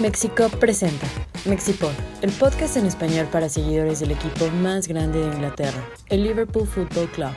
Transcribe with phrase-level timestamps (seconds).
[0.00, 1.06] México presenta
[1.46, 6.66] Mexipod, el podcast en español para seguidores del equipo más grande de Inglaterra, el Liverpool
[6.66, 7.32] Football Club.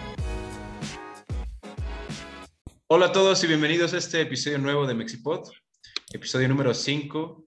[2.87, 5.49] Hola a todos y bienvenidos a este episodio nuevo de Mexipod,
[6.13, 7.45] episodio número 5.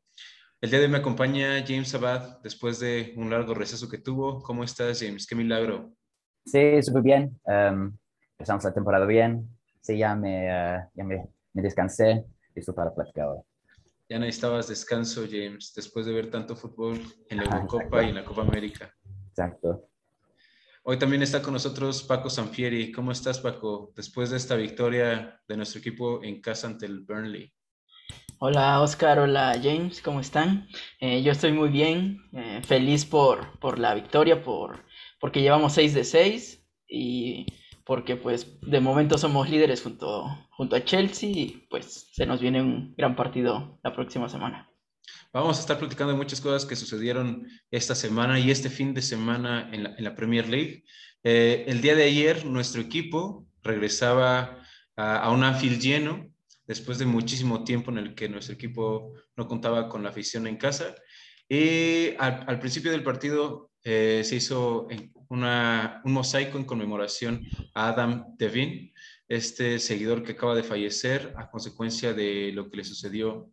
[0.60, 4.42] El día de hoy me acompaña James Abad después de un largo receso que tuvo.
[4.42, 5.26] ¿Cómo estás, James?
[5.26, 5.94] Qué milagro.
[6.44, 7.40] Sí, súper bien.
[7.44, 7.96] Um,
[8.32, 9.48] empezamos la temporada bien.
[9.80, 12.26] Sí, ya me, uh, ya me, me descansé.
[12.54, 13.42] Listo para platicar ahora.
[14.08, 18.24] Ya necesitabas descanso, James, después de ver tanto fútbol en la Eurocopa y en la
[18.24, 18.94] Copa América.
[19.28, 19.88] Exacto.
[20.84, 22.92] Hoy también está con nosotros Paco Sanfieri.
[22.92, 23.92] ¿Cómo estás, Paco?
[23.96, 27.52] Después de esta victoria de nuestro equipo en casa ante el Burnley.
[28.38, 30.68] Hola Oscar, hola James, ¿cómo están?
[31.00, 34.84] Eh, yo estoy muy bien, eh, feliz por, por la victoria, por,
[35.18, 37.46] porque llevamos 6 de 6 y
[37.86, 42.60] porque pues de momento somos líderes junto, junto a Chelsea y pues se nos viene
[42.60, 44.68] un gran partido la próxima semana.
[45.32, 49.02] Vamos a estar platicando de muchas cosas que sucedieron esta semana y este fin de
[49.02, 50.82] semana en la, Premier League.
[51.22, 54.62] Eh, el día de ayer nuestro equipo regresaba
[54.96, 56.26] a, un Anfield lleno
[56.66, 60.56] después de muchísimo tiempo en el que nuestro equipo no contaba con la afición en
[60.56, 60.96] casa.
[61.48, 64.88] Y al, al principio del partido eh, se hizo
[65.28, 68.92] una, un mosaico en conmemoración a Adam Devine,
[69.28, 73.50] este seguidor que acaba de fallecer a consecuencia de lo que le sucedió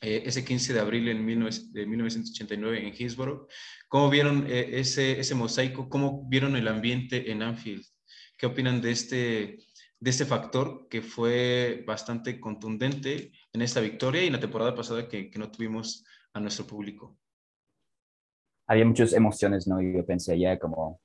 [0.00, 3.48] eh, ese 15 de abril en 19, de 1989 en Hillsborough.
[3.88, 5.88] ¿Cómo vieron eh, ese, ese mosaico?
[5.88, 7.84] ¿Cómo vieron el ambiente en Anfield?
[8.36, 9.58] ¿Qué opinan de este,
[10.00, 15.08] de este factor que fue bastante contundente en esta victoria y en la temporada pasada
[15.08, 17.16] que, que no tuvimos a nuestro público?
[18.66, 19.80] Había muchas emociones, ¿no?
[19.80, 21.00] Yo pensé ya como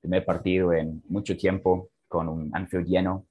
[0.00, 3.26] primer partido en mucho tiempo con un Anfield lleno.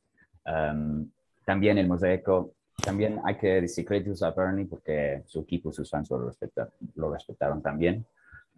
[0.45, 1.09] Um,
[1.45, 6.09] también el mosaico, también hay que decir créditos a Bernie porque su equipo, sus fans
[6.09, 8.05] lo, respeta, lo respetaron también.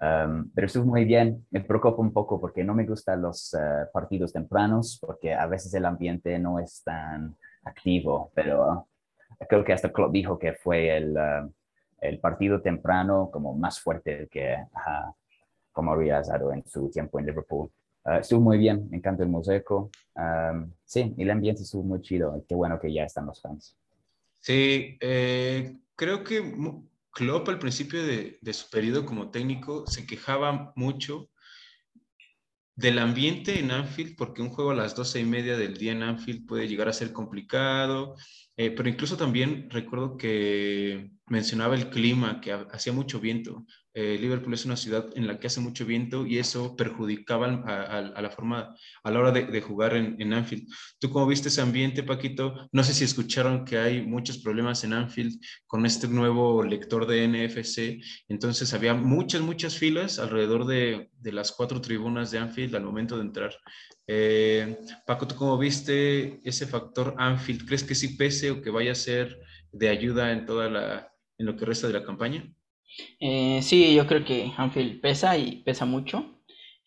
[0.02, 1.46] Um, pero estuvo muy bien.
[1.52, 5.74] Me preocupa un poco porque no me gustan los uh, partidos tempranos porque a veces
[5.74, 10.96] el ambiente no es tan activo, pero uh, creo que hasta Klopp dijo que fue
[10.96, 11.52] el, uh,
[12.00, 14.58] el partido temprano como más fuerte que
[15.72, 17.70] como había dado en su tiempo en Liverpool.
[18.20, 19.92] Estuvo muy bien, me encanta el mosaico.
[20.16, 22.44] Um, sí, y el ambiente estuvo muy chido.
[22.48, 23.78] Qué bueno que ya están los fans.
[24.40, 26.42] Sí, eh, creo que
[27.12, 31.30] Klopp al principio de, de, su periodo como técnico se quejaba mucho
[32.80, 36.02] del ambiente en Anfield, porque un juego a las doce y media del día en
[36.02, 38.16] Anfield puede llegar a ser complicado,
[38.56, 43.66] eh, pero incluso también recuerdo que mencionaba el clima, que hacía mucho viento.
[44.02, 48.22] Eh, Liverpool es una ciudad en la que hace mucho viento y eso perjudicaba a,
[48.22, 48.74] la forma,
[49.04, 50.70] a la hora de, jugar en, Anfield.
[51.00, 52.70] ¿Tú cómo viste ese ambiente, Paquito?
[52.72, 57.28] No sé si escucharon que hay muchos problemas en Anfield con este nuevo lector de
[57.28, 58.02] NFC.
[58.30, 63.18] Entonces había muchas, muchas filas alrededor de, de las cuatro tribunas de Anfield al momento
[63.18, 63.54] de entrar.
[64.08, 67.66] Eh, Paco, ¿tú cómo viste ese factor Anfield?
[67.66, 69.42] ¿Crees que sí pese o que vaya a ser
[69.74, 72.50] de ayuda en toda la, en lo que resta de la campaña?
[73.20, 76.26] Eh, sí, yo creo que Anfield pesa y pesa mucho.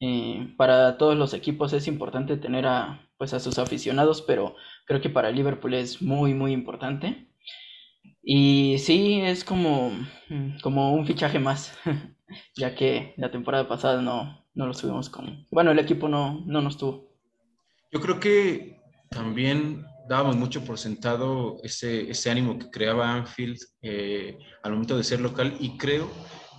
[0.01, 4.57] Eh, para todos los equipos es importante tener a, pues, a sus aficionados, pero
[4.87, 7.29] creo que para Liverpool es muy, muy importante.
[8.23, 9.93] Y sí, es como,
[10.63, 11.77] como un fichaje más,
[12.57, 15.47] ya que la temporada pasada no, no lo tuvimos con...
[15.51, 17.13] Bueno, el equipo no, no nos tuvo.
[17.93, 18.81] Yo creo que
[19.11, 25.05] también dábamos mucho por sentado ese, ese ánimo que creaba Anfield eh, al momento de
[25.05, 26.07] ser local y creo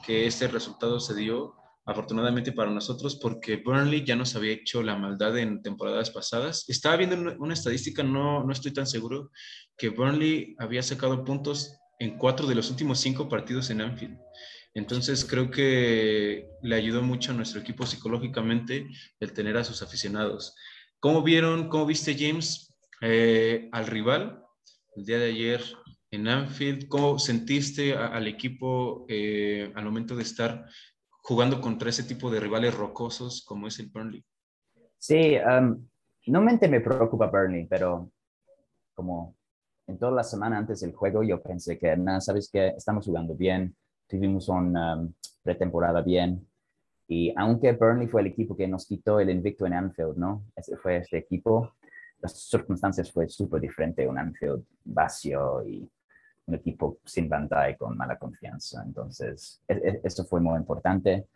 [0.03, 1.53] que este resultado se dio
[1.85, 6.65] afortunadamente para nosotros porque Burnley ya nos había hecho la maldad en temporadas pasadas.
[6.67, 9.29] Estaba viendo una estadística, no, no estoy tan seguro,
[9.77, 14.17] que Burnley había sacado puntos en cuatro de los últimos cinco partidos en Anfield.
[14.73, 18.87] Entonces creo que le ayudó mucho a nuestro equipo psicológicamente
[19.19, 20.55] el tener a sus aficionados.
[20.99, 22.72] ¿Cómo vieron, cómo viste James
[23.05, 24.41] eh, al rival
[24.95, 25.61] el día de ayer
[26.09, 26.87] en Anfield?
[26.87, 30.65] ¿Cómo sentiste al equipo eh, al momento de estar
[31.09, 34.23] jugando contra ese tipo de rivales rocosos como es el Burnley?
[34.97, 35.85] Sí, um,
[36.27, 38.09] no mente me preocupa Burnley, pero
[38.93, 39.35] como
[39.87, 43.35] en toda la semana antes del juego yo pensé que, nada, sabes que estamos jugando
[43.35, 43.75] bien,
[44.07, 45.05] tuvimos una
[45.43, 46.47] pretemporada bien,
[47.07, 50.45] y aunque Burnley fue el equipo que nos quitó el invicto en Anfield, ¿no?
[50.55, 51.73] Ese fue este equipo.
[52.23, 55.87] Las circunstancias fue súper diferente, un Anfield vacío y
[56.45, 58.81] un equipo sin banda y con mala confianza.
[58.85, 61.27] Entonces, esto fue muy importante.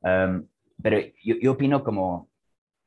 [0.00, 0.46] Um,
[0.82, 2.30] pero yo, yo, opino como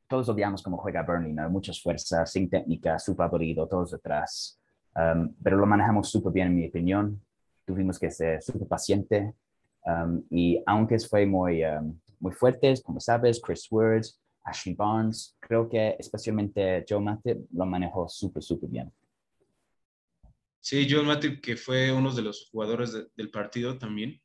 [0.07, 1.47] todos odiamos cómo juega Burnley, ¿no?
[1.51, 4.59] Muchas fuerzas, sin técnica, súper aburrido, todos detrás.
[4.95, 7.21] Um, pero lo manejamos súper bien, en mi opinión.
[7.65, 9.33] tuvimos que ser súper paciente
[9.85, 15.69] um, y aunque fue muy, um, muy fuertes, como sabes, Chris Words, Ashley Barnes, creo
[15.69, 18.91] que especialmente Joe Matip lo manejó súper, súper bien.
[20.59, 24.21] Sí, Joe Matip, que fue uno de los jugadores del partido también.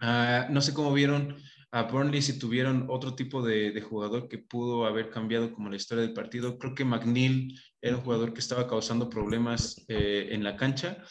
[0.00, 1.36] Ah, no sé cómo vieron
[1.72, 6.02] a Burnley si tuvieron otro tipo de, jugador que pudo haber cambiado como la historia
[6.02, 6.58] del partido.
[6.58, 11.04] Creo que McNeil era un jugador que estaba causando problemas eh, en la cancha.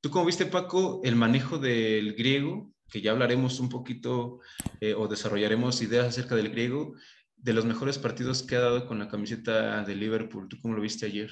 [0.00, 2.72] ¿Tú cómo viste, Paco, el manejo del griego?
[2.90, 4.40] Que ya hablaremos un poquito
[4.80, 6.94] eh, o desarrollaremos ideas acerca del griego,
[7.42, 10.48] de los mejores partidos que ha dado con la camiseta de Liverpool.
[10.48, 11.30] ¿Tú cómo lo viste ayer?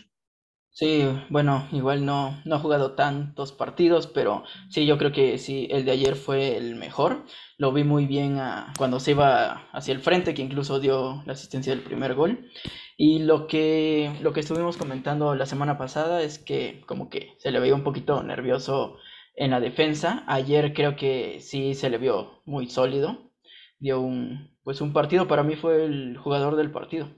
[0.70, 5.66] Sí, bueno, igual no, no ha jugado tantos partidos, pero sí, yo creo que sí,
[5.72, 7.25] el de ayer fue el mejor.
[7.56, 8.38] Lo vi muy bien
[8.76, 12.49] cuando se iba hacia el frente, que incluso dio la asistencia del primer gol.
[12.96, 17.50] Y lo que, lo que estuvimos comentando la semana pasada es que como que se
[17.50, 18.99] le veía un poquito nervioso
[19.34, 20.25] en la defensa.
[20.28, 23.32] Ayer creo que sí se le vio muy sólido.
[23.81, 27.09] Dio un, pues un partido, para mí fue el jugador del partido.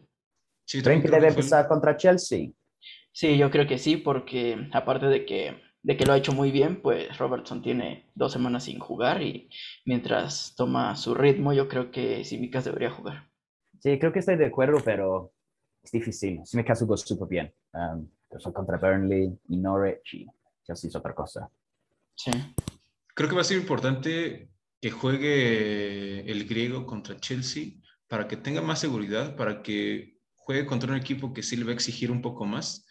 [0.64, 2.52] Sí, ¿Creen que debe empezar contra Chelsea?
[3.10, 6.52] Sí, yo creo que sí, porque aparte de que, de que lo ha hecho muy
[6.52, 9.50] bien, pues Robertson tiene dos semanas sin jugar y
[9.84, 13.28] mientras toma su ritmo, yo creo que Simicas debería jugar.
[13.80, 15.32] Sí, creo que estoy de acuerdo, pero
[15.82, 16.42] es difícil.
[16.44, 17.52] Simicas jugó súper bien.
[17.72, 18.08] Um,
[18.52, 20.26] contra Burnley y Norwich y
[20.62, 21.50] Chelsea es otra cosa.
[22.14, 22.30] Sí.
[23.12, 24.48] Creo que va a ser importante
[24.80, 27.74] que juegue el griego contra Chelsea
[28.08, 31.70] para que tenga más seguridad, para que juegue contra un equipo que sí le va
[31.70, 32.86] a exigir un poco más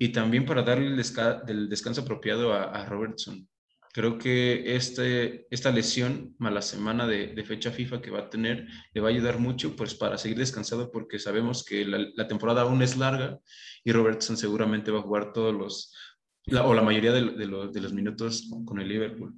[0.00, 3.48] y también para darle el, descanso apropiado a, Robertson.
[3.92, 9.00] Creo que este, esta lesión, mala semana de, fecha FIFA que va a tener, le
[9.00, 12.96] va a ayudar mucho pues, para seguir descansado porque sabemos que la, temporada aún es
[12.96, 13.38] larga
[13.84, 15.94] y Robertson seguramente va a jugar todos los,
[16.60, 19.34] o la mayoría de, de los minutos con el Liverpool.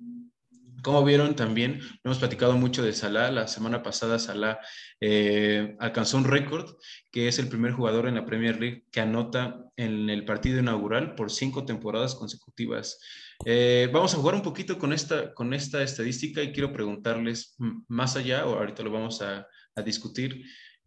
[0.83, 3.33] Como vieron también, hemos platicado mucho de Salah.
[3.33, 4.61] La semana pasada Salah
[5.01, 6.77] eh, alcanzó un récord,
[7.11, 11.17] que es el primer jugador en la Premier League que anota en el partido inaugural
[11.17, 13.01] por cinco temporadas consecutivas.
[13.45, 17.57] Eh, vamos a jugar un poquito con esta, con esta estadística y quiero preguntarles
[17.89, 20.45] más allá, o ahorita lo vamos a, a discutir.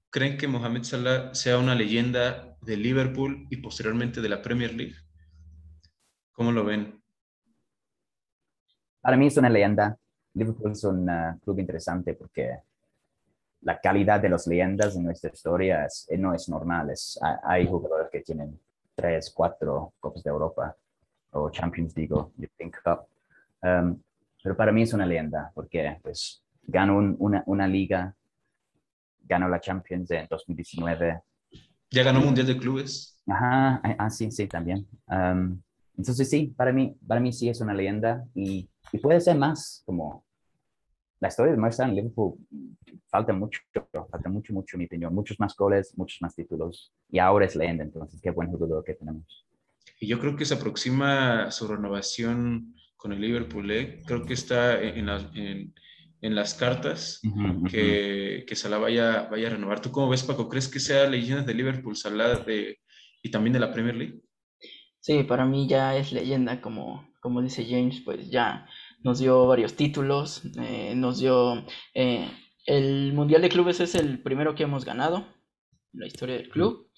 [0.09, 4.95] ¿Creen que Mohamed Salah sea una leyenda de Liverpool y posteriormente de la Premier League?
[6.31, 7.00] ¿Cómo lo ven?
[9.01, 9.97] Para mí es una leyenda.
[10.33, 12.59] Liverpool es un uh, club interesante porque
[13.61, 16.93] la calidad de las leyendas en nuestra historia eh, no es normal.
[17.43, 18.59] hay jugadores que tienen
[18.95, 20.75] tres, cuatro Copas de Europa
[21.31, 23.07] o Champions League o Think Cup.
[23.61, 24.01] Um,
[24.43, 28.15] pero para mí es una leyenda porque pues ganó una, una, liga,
[29.23, 31.21] ganó la Champions en 2019.
[31.91, 33.21] Ya ganó Mundial de Clubes.
[33.27, 34.87] Ajá, ah, sí, sí, también.
[35.07, 35.61] Um,
[35.97, 39.83] entonces sí, para mí, para mí sí es una leyenda y y puede ser más,
[39.85, 40.25] como
[41.19, 42.35] la historia de muestra en Liverpool
[43.11, 43.61] falta mucho,
[44.09, 45.13] falta mucho, mucho, en mi opinión.
[45.13, 46.91] Muchos más goles, muchos más títulos.
[47.09, 49.45] Y ahora es leyenda, entonces qué buen jugador que tenemos.
[49.99, 53.69] Y yo creo que se aproxima su renovación con el Liverpool.
[53.69, 54.01] ¿eh?
[54.05, 55.07] Creo que está en,
[56.21, 57.21] en, las cartas
[57.69, 59.81] que, que Salah vaya, vaya a renovar.
[59.81, 60.49] ¿Tú cómo ves, Paco?
[60.49, 62.79] ¿Crees que sea leyenda de Liverpool, Salah de,
[63.21, 64.21] y también de la Premier League?
[64.99, 68.67] Sí, para mí ya es leyenda, como, como dice James, pues ya
[69.03, 71.65] nos dio varios títulos, eh, nos dio...
[71.93, 72.29] Eh,
[72.65, 75.25] el Mundial de Clubes es el primero que hemos ganado
[75.93, 76.91] en la historia del club,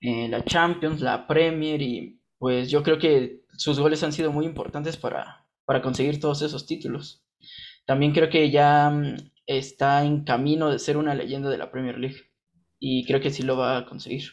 [0.00, 4.46] eh, la Champions, la Premier y pues yo creo que sus goles han sido muy
[4.46, 7.24] importantes para, para conseguir todos esos títulos.
[7.86, 11.98] También creo que ya mm, está en camino de ser una leyenda de la Premier
[11.98, 12.32] League
[12.78, 14.24] y creo que sí lo va a conseguir.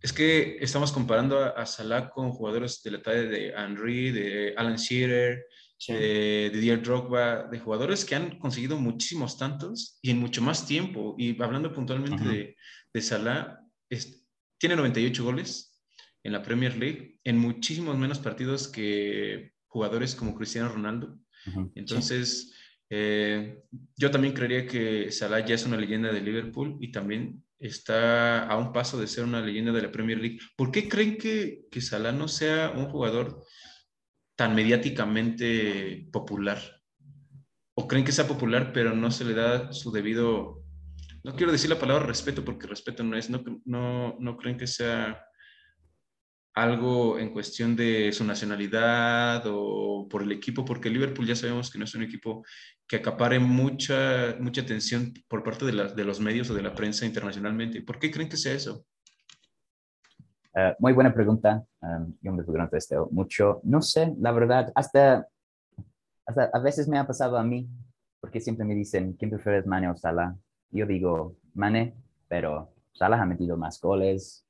[0.00, 4.76] Es que estamos comparando a, Salah con jugadores de la talla de Henry, de Alan
[4.76, 5.44] Shearer,
[5.88, 11.14] de Didier Drogba, de jugadores que han conseguido muchísimos tantos y en mucho más tiempo.
[11.18, 12.56] Y hablando puntualmente de,
[12.92, 13.60] de, Salah,
[14.58, 15.80] tiene 98 goles
[16.22, 21.18] en la Premier League, en muchísimos menos partidos que jugadores como Cristiano Ronaldo.
[21.74, 22.54] Entonces,
[22.90, 23.62] eh,
[23.96, 28.56] yo también creería que Salah ya es una leyenda de Liverpool y también está a
[28.56, 30.38] un paso de ser una leyenda de la Premier League.
[30.56, 33.44] ¿Por qué creen que, que Salah no sea un jugador
[34.36, 36.60] tan mediáticamente popular?
[37.74, 40.64] ¿O creen que sea popular, pero no se le da su debido,
[41.22, 44.66] no quiero decir la palabra respeto, porque respeto no es, no, no, no creen que
[44.66, 45.27] sea
[46.54, 51.78] algo en cuestión de su nacionalidad o por el equipo, porque Liverpool ya sabemos que
[51.78, 52.44] no es un equipo
[52.86, 57.06] que acapare mucha, mucha atención por parte de, de los medios o de la prensa
[57.06, 57.82] internacionalmente.
[57.82, 58.84] ¿Por qué creen que sea eso?
[60.54, 61.62] Eh, muy buena pregunta.
[61.80, 63.60] Um, yo me pregunto esto mucho.
[63.62, 65.28] No sé, la verdad, hasta
[66.26, 67.68] hasta a veces me ha pasado a mí,
[68.20, 70.36] porque siempre me dicen, ¿quién prefieres, Mane o Salah?
[70.70, 71.94] Yo digo, Mane,
[72.28, 74.44] pero Salah ha metido más goles.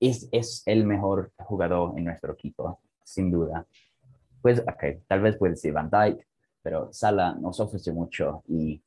[0.00, 3.66] Es, es el mejor jugador en nuestro equipo, sin duda.
[4.42, 6.26] Pues, ok, tal vez puede ser Van Dijk,
[6.62, 8.82] pero Salah nos ofrece mucho y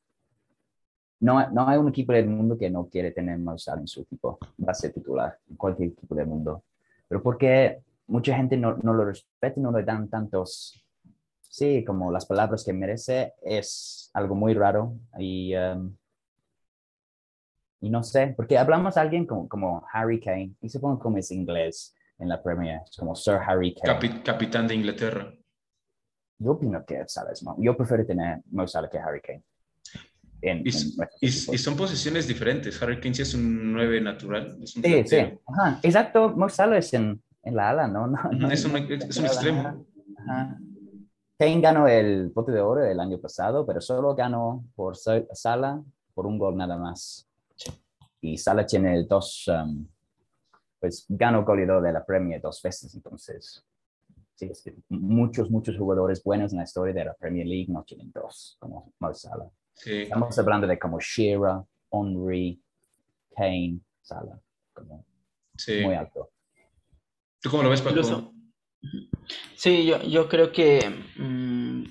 [1.20, 4.02] no, no hay un equipo del mundo que no quiere tener más Salah en su
[4.02, 4.38] equipo.
[4.66, 6.64] Va a ser titular cualquier equipo del mundo.
[7.08, 10.84] Pero porque mucha gente no, no lo respeta, no le dan tantos,
[11.42, 14.94] sí, como las palabras que merece, es algo muy raro.
[15.18, 15.94] Y, um,
[17.80, 21.30] y no sé, porque hablamos a alguien como, como Harry Kane, y supongo como es
[21.30, 24.22] inglés en la Premier, como Sir Harry Kane.
[24.22, 25.32] capitán de Inglaterra.
[26.38, 29.42] Yo opino que Salah es Yo prefiero tener más Salah que Harry Kane.
[30.42, 30.70] En, y,
[31.20, 32.82] y, son posiciones diferentes.
[32.82, 34.56] Harry Kane sí es un 9 natural.
[34.64, 35.16] sí, sí.
[35.46, 35.78] Ajá.
[35.82, 36.30] Exacto.
[36.30, 38.06] Mo Salah es en, en, la ala, ¿no?
[38.32, 39.86] no, es, un, es un extremo.
[40.16, 40.58] Ajá.
[41.38, 45.82] Kane ganó el bote de oro el año pasado, pero solo ganó por Salah
[46.14, 47.29] por un gol nada más.
[48.20, 49.86] Y Salah tiene dos, um,
[50.78, 53.64] pues ganó goleador de la Premier dos veces, entonces
[54.34, 57.82] sí, es que muchos, muchos jugadores buenos en la historia de la Premier League no
[57.84, 59.50] tienen dos, como Mo Salah.
[59.84, 62.60] Estamos hablando de como Shearer, Henry,
[63.36, 64.38] Kane, Salah,
[64.72, 65.06] como
[65.82, 66.30] muy alto.
[67.40, 68.32] ¿Tú cómo lo ves, Paco?
[69.56, 70.80] Sí, yo, yo creo que
[71.16, 71.84] mm,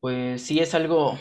[0.00, 1.18] pues sí es algo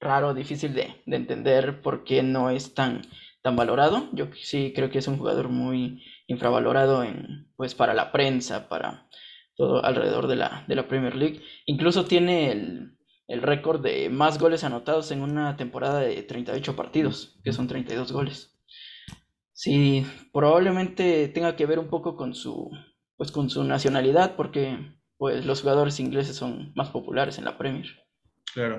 [0.00, 3.02] raro, difícil de, de, entender por qué no es tan,
[3.42, 4.08] tan valorado.
[4.12, 9.08] Yo sí creo que es un jugador muy infravalorado en, pues, para la prensa, para
[9.56, 11.42] todo alrededor de la, de la Premier League.
[11.66, 17.38] Incluso tiene el, el récord de más goles anotados en una temporada de 38 partidos,
[17.44, 18.58] que son 32 goles.
[19.52, 22.70] Sí, probablemente tenga que ver un poco con su
[23.18, 24.78] pues con su nacionalidad, porque
[25.18, 27.86] pues los jugadores ingleses son más populares en la Premier.
[28.54, 28.78] Claro.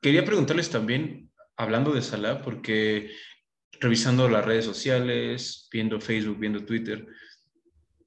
[0.00, 3.10] Quería preguntarles también, hablando de Salah, porque
[3.80, 7.06] revisando las redes sociales, viendo Facebook, viendo Twitter,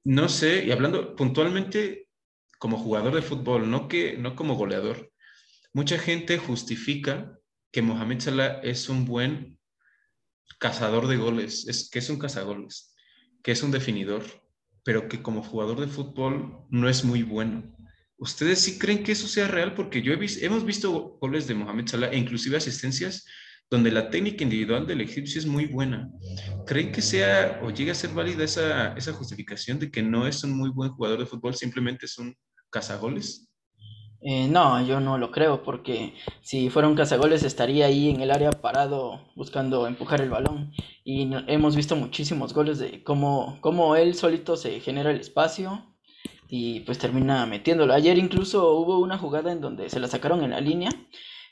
[0.04, 2.08] no sé, y hablando puntualmente
[2.58, 5.12] como jugador de fútbol, no, que, no como goleador,
[5.72, 7.38] mucha gente justifica
[7.72, 9.58] que Mohamed Salah es un buen
[10.58, 12.94] cazador de goles, es, que es un cazagoles,
[13.42, 14.24] que es un definidor,
[14.84, 17.76] pero que como jugador de fútbol no es muy bueno.
[18.16, 19.74] ¿Ustedes sí creen que eso sea real?
[19.74, 23.24] Porque yo he hemos visto goles de Mohamed Salah e inclusive asistencias
[23.70, 26.10] donde la técnica individual del egipcio es muy buena.
[26.66, 30.42] ¿Creen que sea o llegue a ser válida esa, esa justificación de que no es
[30.42, 32.34] un muy buen jugador de fútbol, simplemente es un
[32.68, 33.48] cazagoles?
[34.22, 38.30] Eh, no, yo no lo creo, porque si fuera un cazagoles estaría ahí en el
[38.30, 40.72] área parado buscando empujar el balón.
[41.04, 45.86] Y hemos visto muchísimos goles de cómo, cómo él solito se genera el espacio
[46.48, 47.94] y pues termina metiéndolo.
[47.94, 50.90] Ayer incluso hubo una jugada en donde se la sacaron en la línea,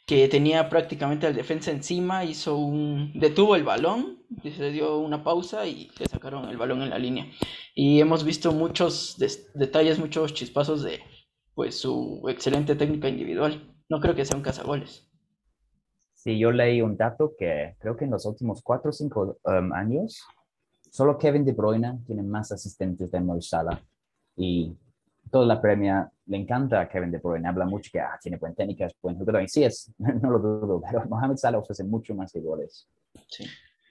[0.09, 5.67] que tenía prácticamente al defensa encima, hizo un detuvo el balón, se dio una pausa
[5.67, 7.27] y le sacaron el balón en la línea.
[7.75, 9.19] Y hemos visto muchos
[9.53, 11.01] detalles, muchos chispazos de
[11.55, 13.71] pues su excelente técnica individual.
[13.91, 15.07] No creo que sea un cazagoles.
[16.15, 19.75] Sí, yo leí un dato que creo que en los últimos cuatro o cinco um,
[19.75, 20.23] años,
[20.91, 23.79] solo Kevin De Bruyne tiene más asistentes de Mo Salah.
[24.39, 24.75] Y
[25.31, 27.49] toda la premia le encanta a Kevin De Bruyne.
[27.49, 29.43] Habla mucho que ah, tiene buena técnica, es buen jugador.
[29.43, 32.89] Y sí, es, no lo dudo, pero Mohamed Salah ofrece mucho más goles.
[33.29, 33.45] Sí.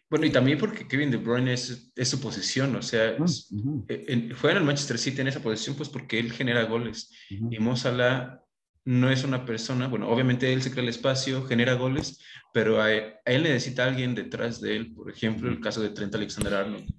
[0.10, 4.34] Bueno, y también porque Kevin De Bruyne es, es su posición, o sea, mm, e,
[4.36, 7.12] fue en el Manchester City en esa posición, pues porque él genera goles.
[7.30, 8.42] Y Mo Salah
[8.86, 12.22] no es una persona, bueno, obviamente él se crea el espacio, genera goles,
[12.54, 14.94] pero a, él necesita alguien detrás de él.
[14.94, 16.90] Por ejemplo, el caso de Trent Alexander-Arnold,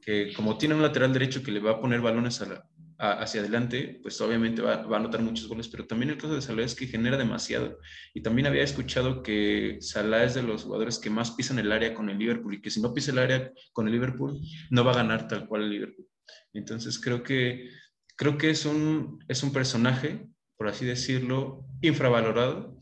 [0.00, 2.68] que como tiene un lateral derecho que le va a poner balones a la,
[3.02, 6.40] hacia adelante, pues obviamente va, va, a anotar muchos goles, pero también el caso de
[6.40, 7.80] Salah es que genera demasiado.
[8.14, 11.94] Y también había escuchado que Salah es de los jugadores que más pisan el área
[11.94, 14.38] con el Liverpool y que si no pisa el área con el Liverpool,
[14.70, 16.06] no va a ganar tal cual el Liverpool.
[16.52, 17.70] Entonces creo que,
[18.14, 22.78] creo que es, un, es un personaje, por así decirlo, infravalorado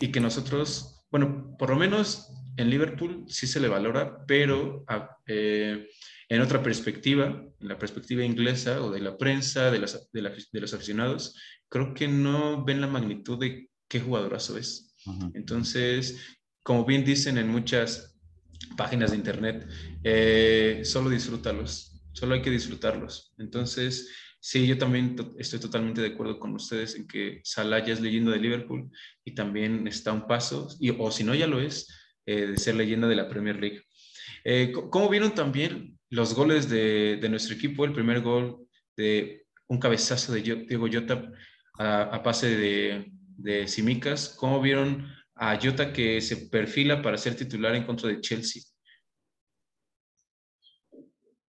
[0.00, 4.84] y que nosotros, bueno, por lo menos en Liverpool sí se le valora, pero...
[5.26, 5.88] Eh,
[6.28, 9.78] en otra perspectiva, en la perspectiva inglesa o de la prensa, de,
[10.12, 11.36] de, los aficionados,
[11.68, 14.94] creo que no ven la magnitud de qué jugadorazo es.
[15.34, 16.18] Entonces,
[16.62, 18.16] como bien dicen en muchas
[18.76, 19.68] páginas de internet,
[20.02, 23.34] eh, solo disfrútalos, solo hay que disfrutarlos.
[23.38, 28.00] Entonces, sí, yo también estoy totalmente de acuerdo con ustedes en que Salah ya es
[28.00, 28.90] leyenda de Liverpool
[29.24, 31.86] y también está un paso, y, o si no ya lo es,
[32.26, 33.82] eh, de ser leyenda de la Premier League.
[34.44, 37.84] Eh, ¿Cómo vieron también los goles de, nuestro equipo?
[37.84, 38.66] El primer gol
[38.96, 41.30] de un cabezazo de Diego Jota
[41.78, 44.34] a, pase de, de Simicas.
[44.38, 48.62] ¿Cómo vieron a Jota que se perfila para ser titular en contra de Chelsea?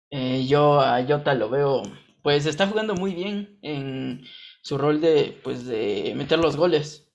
[0.10, 1.84] Eh, yo a Jota lo veo,
[2.24, 4.24] pues está jugando muy bien en
[4.64, 7.12] su rol de, pues, de meter los goles.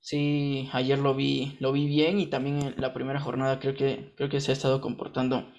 [0.00, 4.12] Sí, ayer lo vi, lo vi bien y también en la primera jornada creo que,
[4.16, 5.50] creo que se ha estado comportando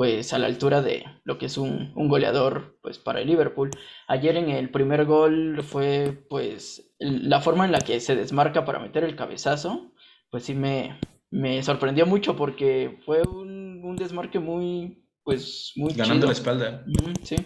[0.00, 3.68] pues a la altura de lo que es un, goleador pues para el Liverpool.
[4.08, 8.78] Ayer en el primer gol fue pues la forma en la que se desmarca para
[8.78, 9.92] meter el cabezazo,
[10.30, 10.98] pues sí me,
[11.30, 16.82] me sorprendió mucho porque fue un, un desmarque muy pues muy ganando la espalda.
[17.22, 17.36] sí.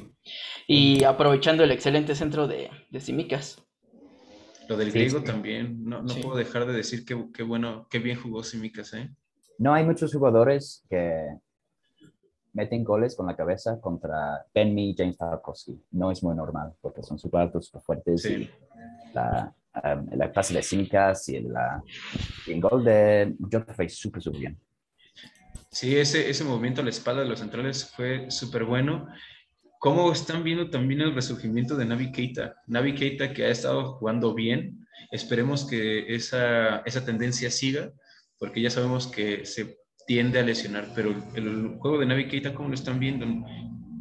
[0.68, 3.66] Y aprovechando el excelente centro de, de Simicas.
[4.68, 8.16] Lo del griego también, no, no puedo dejar de decir que, qué bueno, qué bien
[8.16, 9.10] jugó Simicas, ¿eh?
[9.58, 11.40] No hay muchos jugadores que
[12.54, 15.78] meten goles con la cabeza contra Benmi y James Tarkovsky.
[15.90, 18.24] No es muy normal porque son súper altos, súper fuertes.
[18.24, 18.50] Y
[19.12, 21.82] la, um, la clase de Simicas y, la,
[22.46, 24.58] y el gol de Jota fue súper, súper bien.
[25.70, 29.08] Sí, ese, ese movimiento a la espalda de los centrales fue súper bueno.
[29.80, 32.54] ¿Cómo están viendo también el resurgimiento de Navi Keita?
[32.68, 37.92] Navi Keita que ha estado jugando bien, esperemos que esa, esa tendencia siga,
[38.38, 42.68] porque ya sabemos que se tiende a lesionar, pero el, juego de Navi Keita, ¿cómo
[42.68, 43.26] lo están viendo?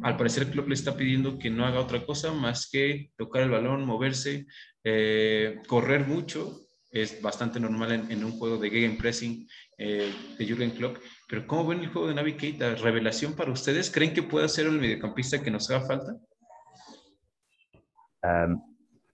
[0.02, 3.50] Al parecer Klopp le está pidiendo que no haga otra cosa más que tocar el
[3.50, 4.46] balón, moverse,
[4.82, 10.98] eh, correr mucho, es bastante normal en, un juego de gegenpressing eh, de Jürgen Klopp,
[11.28, 12.74] pero ¿cómo ven el juego de Navi Keita?
[12.76, 13.90] ¿Revelación para ustedes?
[13.90, 16.16] ¿Creen que pueda ser el mediocampista que nos haga falta?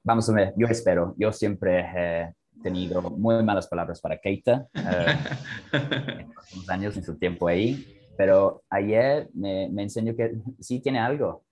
[0.04, 1.16] vamos a ver, yo espero.
[1.18, 7.16] Yo siempre he tenido muy malas palabras para Keita uh, en los años en su
[7.16, 11.42] tiempo ahí, pero ayer me, me enseñó que sí tiene algo.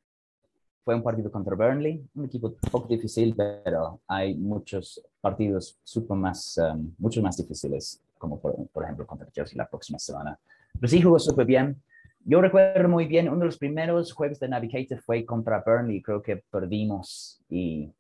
[0.85, 6.59] Fue un partido contra Burnley, un equipo poco difícil, pero hay muchos partidos super más,
[6.99, 10.39] mucho más difíciles como por, ejemplo contra Chelsea la próxima semana.
[10.75, 11.81] Pero sí jugó súper bien.
[12.25, 16.21] Yo recuerdo muy bien, uno de los primeros juegos de Navigator fue contra Burnley, creo
[16.21, 17.91] que perdimos y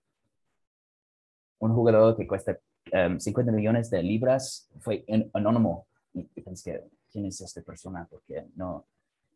[1.61, 2.59] un jugador que cuesta
[3.19, 5.87] 50 millones de libras fue anónimo.
[6.15, 8.07] Y pensé, ¿quién es esta persona?
[8.11, 8.87] Porque no,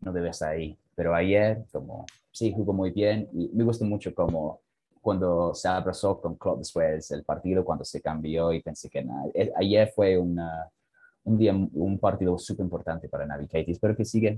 [0.00, 0.76] no debe estar ahí.
[0.94, 4.60] Pero ayer, como, sí, jugó muy bien y me gustó mucho como
[5.00, 9.24] cuando se abrazó con Klopp después del partido, cuando se cambió y pensé que nada,
[9.34, 10.68] eh, ayer fue una,
[11.24, 13.72] un día, un partido súper importante para Navi Keita.
[13.72, 14.36] Espero que siga.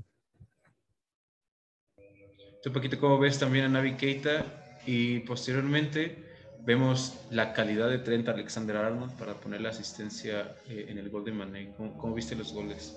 [2.66, 4.42] Un poquito cómo ves también a Navi Keita
[4.86, 6.33] y posteriormente
[6.64, 11.32] vemos la calidad de Trent Alexander-Arnold para poner la asistencia eh, en el gol de
[11.32, 11.74] Mané.
[11.76, 12.96] ¿Cómo, viste los goles?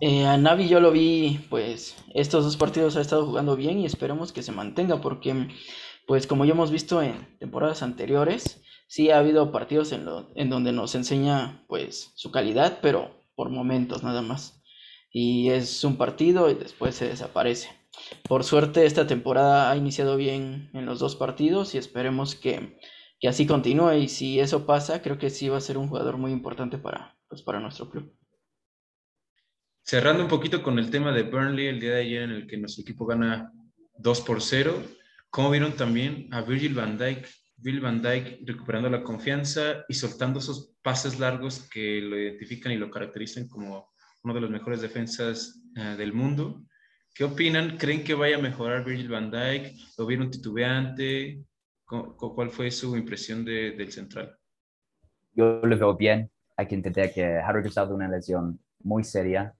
[0.00, 3.86] Eh, a Navi yo lo vi, pues estos dos partidos ha estado jugando bien y
[3.86, 5.48] esperemos que se mantenga porque
[6.06, 10.50] pues como ya hemos visto en temporadas anteriores, sí ha habido partidos en, lo, en
[10.50, 14.62] donde nos enseña pues su calidad, pero por momentos nada más.
[15.10, 17.70] Y es un partido y después se desaparece.
[18.28, 22.78] Por suerte esta temporada ha iniciado bien en los dos partidos y esperemos que,
[23.20, 26.16] que así continúe y si eso pasa creo que sí va a ser un jugador
[26.16, 28.14] muy importante para, pues, para nuestro club.
[29.82, 32.56] Cerrando un poquito con el tema de Burnley el día de ayer en el que
[32.56, 33.52] nuestro equipo gana
[33.98, 34.82] 2 por 0,
[35.36, 37.28] ¿Cómo vieron también a Virgil van Dijk?
[37.58, 42.78] Virgil van Dijk recuperando la confianza y soltando esos pases largos que lo identifican y
[42.78, 46.64] lo caracterizan como uno de los mejores defensas eh, del mundo.
[47.16, 47.78] ¿Qué opinan?
[47.78, 49.74] ¿Creen que vaya a mejorar Virgil van Dijk?
[49.96, 51.42] ¿Lo vieron titubeante?
[51.86, 54.36] ¿Cuál fue su impresión del central?
[55.32, 56.30] Yo lo veo bien.
[56.56, 59.54] Hay que entender que ha regresado de una lesión muy seria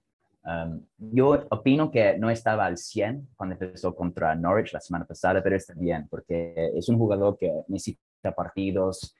[0.47, 5.43] Um, yo opino que no estaba al 100 cuando empezó contra Norwich la semana pasada,
[5.43, 9.13] pero está bien porque es un jugador que necesita partidos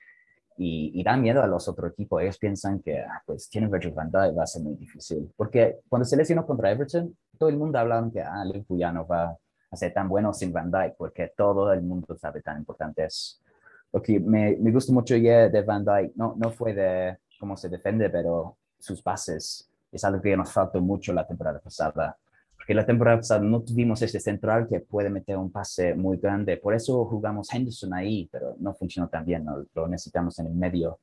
[0.56, 2.22] y, da miedo a los otros equipos.
[2.22, 5.30] Ellos piensan que ah, pues tiene Virgil van Dijk va a ser muy difícil.
[5.36, 9.36] Porque cuando se lesionó contra Everton, todo el mundo hablaba que ah, ya no va
[9.70, 13.42] a ser tan bueno sin Van Dijk porque todo el mundo sabe tan importante es.
[13.90, 17.68] Lo que me, me gusta mucho de Van Dijk no, no fue de cómo se
[17.68, 22.16] defiende, pero sus pases es algo que nos faltó mucho la temporada pasada.
[22.54, 26.58] Porque la temporada pasada no tuvimos ese central que puede meter un pase muy grande.
[26.58, 29.46] Por eso jugamos Henderson ahí, pero no funcionó tan bien.
[29.74, 31.00] Lo necesitamos en el medio.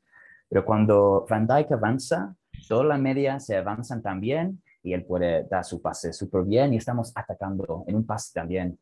[0.47, 2.35] Pero cuando Van Dijk avanza,
[2.67, 6.77] toda la media se avanzan también y él puede dar su pase súper bien y
[6.77, 8.79] estamos atacando en un pase también.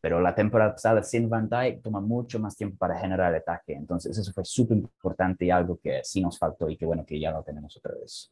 [0.00, 3.72] Pero la temporada pasada sin Van Dijk toma mucho más tiempo para generar ataque.
[3.72, 7.18] Entonces eso fue súper importante y algo que sí nos faltó y que bueno que
[7.18, 8.30] ya lo tenemos otra vez.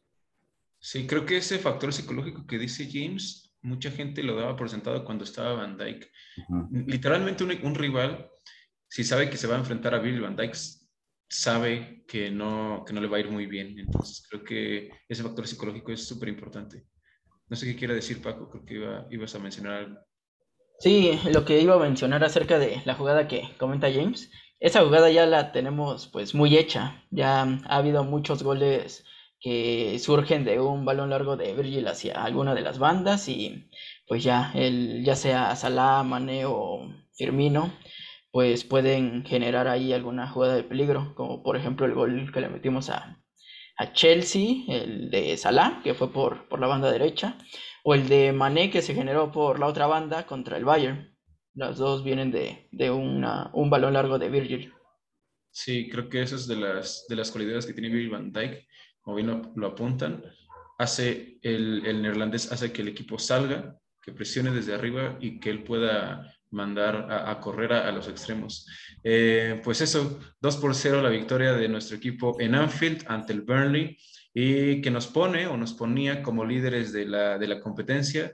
[0.79, 5.03] Sí, creo que ese factor psicológico que dice James, mucha gente lo daba por sentado
[5.03, 6.11] cuando estaba Van Dyke.
[6.71, 8.29] Literalmente un, rival,
[8.87, 10.57] si sabe que se va a enfrentar a Bill Van Dyke,
[11.27, 13.77] sabe que no, que no le va a ir muy bien.
[13.79, 16.85] Entonces creo que ese factor psicológico es súper importante.
[17.47, 19.99] No sé qué quiere decir Paco, creo que ibas a mencionar algo.
[20.79, 25.09] Sí, lo que iba a mencionar acerca de la jugada que comenta James, esa jugada
[25.09, 27.03] ya la tenemos pues muy hecha.
[27.11, 29.05] Ya ha habido muchos goles
[29.39, 33.69] que surgen de un balón largo de Virgil hacia alguna de las bandas y
[34.07, 37.71] pues ya el, ya sea Salah, Mane o Firmino,
[38.31, 42.49] pues pueden generar ahí alguna jugada de peligro, como por ejemplo el gol que le
[42.49, 43.23] metimos a,
[43.77, 47.37] a Chelsea, el de Salah, que fue por, por la banda derecha,
[47.83, 51.15] o el de Mané, que se generó por la otra banda contra el Bayern.
[51.53, 54.73] Las dos vienen de, de un balón largo de Virgil.
[55.55, 58.67] Sí, creo que eso es de las, de las cualidades que tiene Virgil van Dijk,
[58.99, 60.21] como bien lo, apuntan.
[60.77, 65.49] Hace el, el neerlandés hace que el equipo salga, que presione desde arriba y que
[65.49, 68.67] él pueda mandar a, correr a, los extremos.
[69.03, 73.41] Eh, pues eso, 2 por 0 la victoria de nuestro equipo en Anfield ante el
[73.41, 73.97] Burnley
[74.33, 78.33] y que nos pone o nos ponía como líderes de la, de la competencia.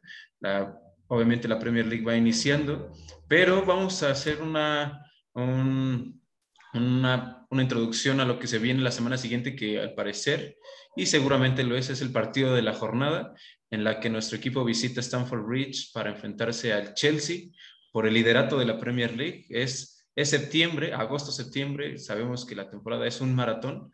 [1.08, 2.92] obviamente la Premier League va iniciando,
[3.28, 9.18] pero vamos a hacer una, una, una introducción a lo que se viene la semana
[9.18, 10.58] siguiente que al parecer,
[10.96, 13.34] y seguramente lo es, es el partido de la jornada
[13.70, 17.50] en la que nuestro equipo visita Stamford Bridge para enfrentarse al Chelsea
[17.92, 19.46] por el liderato de la Premier League.
[19.50, 23.92] Es, es septiembre, agosto-septiembre, sabemos que la temporada es un maratón,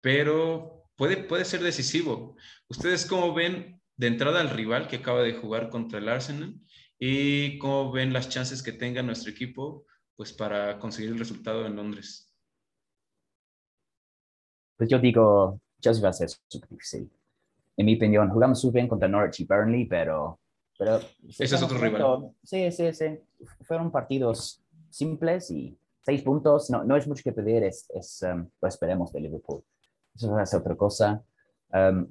[0.00, 2.36] pero puede, puede ser decisivo.
[2.68, 6.54] ¿Ustedes cómo ven de entrada al rival que acaba de jugar contra el Arsenal
[6.98, 11.76] y cómo ven las chances que tenga nuestro equipo pues, para conseguir el resultado en
[11.76, 12.34] Londres?
[14.76, 17.10] Pues yo digo, Chelsea va a ser súper difícil.
[17.78, 20.38] En mi opinión, jugamos súper bien contra Norwich y Burnley, pero
[20.78, 22.32] pero ese es otro rival.
[22.42, 23.18] Sí, sí, sí.
[23.62, 26.70] Fueron partidos simples y seis puntos.
[26.70, 29.62] No, no es mucho que pedir, es, es um, lo esperemos de Liverpool.
[30.14, 31.22] Eso ser otra cosa.
[31.72, 32.06] Um,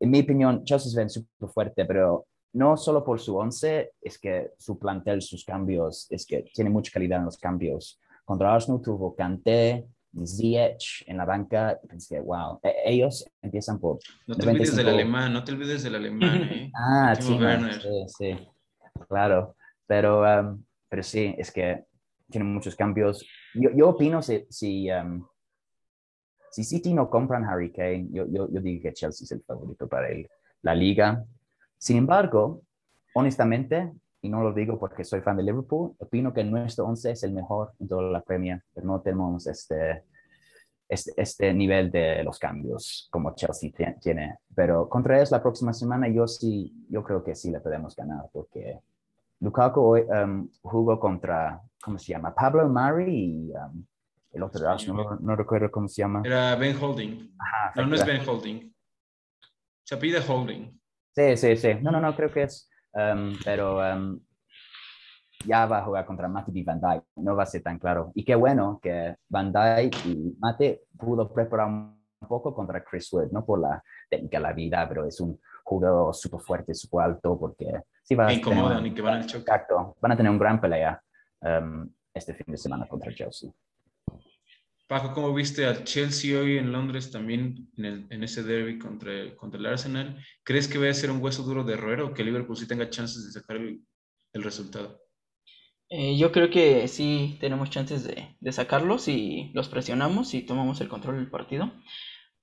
[0.00, 4.52] en mi opinión, Chelsea ven súper fuerte, pero no solo por su once, es que
[4.58, 8.00] su plantel, sus cambios, es que tiene mucha calidad en los cambios.
[8.24, 9.86] Contra Arsenal tuvo Kanté,
[10.26, 13.98] Ziyech en la banca, pensé, wow, e, ellos empiezan por...
[14.26, 16.72] No te olvides del alemán, no te olvides del alemán, ¿eh?
[16.74, 17.38] ah, sí,
[18.06, 18.48] sí,
[19.08, 19.56] claro,
[19.88, 21.84] pero, um, pero sí, es que
[22.30, 23.26] tienen muchos cambios.
[23.54, 25.26] Yo, yo opino si, si, um,
[26.50, 29.88] si City no compran Harry Kane, yo, yo, yo digo que Chelsea es el favorito
[29.88, 30.28] para el,
[30.62, 31.24] la liga.
[31.78, 32.62] Sin embargo,
[33.14, 37.22] honestamente, y no lo digo porque soy fan de Liverpool, opino que nuestro 11 es
[37.22, 40.04] el mejor en toda la Premier, pero no tenemos este,
[40.88, 43.70] este, este nivel de los cambios como Chelsea
[44.00, 44.38] tiene.
[44.54, 48.28] Pero contra ellos la próxima semana yo sí, yo creo que sí le podemos ganar
[48.32, 48.80] porque
[49.40, 52.34] Lukaku hoy, um, jugó contra, ¿cómo se llama?
[52.34, 53.84] Pablo Mari y um,
[54.32, 56.22] el otro, no, no, recuerdo cómo se llama.
[56.24, 57.36] Era Ben Holding.
[57.76, 58.74] no, no es Ben Holding.
[59.84, 60.78] Se pide Holding.
[61.14, 61.74] Sí, sí, sí.
[61.80, 64.18] No, no, no, creo que es Um, pero um,
[65.44, 68.12] ya va a jugar contra Mate y Van Dijk, no va a ser tan claro.
[68.14, 73.30] Y qué bueno que Van Dijk y Mate pudo preparar un poco contra Chris Wood,
[73.30, 75.38] no por la técnica, la vida, pero es un
[75.68, 77.66] jugador súper fuerte, súper alto, porque
[78.02, 79.42] sí va a incomodan y que van al choque.
[79.42, 81.00] Exacto, van a tener un gran pelea
[81.42, 83.50] um, este fin de semana contra Chelsea.
[84.86, 89.66] Paco, ¿cómo viste al Chelsea hoy en Londres también en, ese derby contra, contra el
[89.66, 90.16] Arsenal?
[90.42, 92.88] ¿Crees que va a ser un hueso duro de roer o que Liverpool sí tenga
[92.88, 93.82] chances de sacar el,
[94.32, 95.02] resultado?
[95.90, 100.80] Eh, yo creo que sí tenemos chances de, de, sacarlos y los presionamos y tomamos
[100.80, 101.70] el control del partido.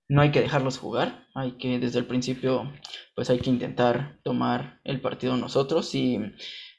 [0.08, 2.72] No hay que dejarlos jugar, hay que desde el principio
[3.15, 6.20] pues hay que intentar tomar el partido nosotros y